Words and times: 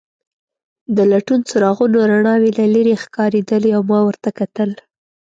د 0.95 0.97
لټون 1.11 1.39
څراغونو 1.49 1.97
رڼاوې 2.11 2.51
له 2.57 2.65
لیرې 2.73 2.95
ښکارېدلې 3.03 3.69
او 3.77 3.81
ما 3.91 3.99
ورته 4.07 4.29
کتل. 4.39 4.69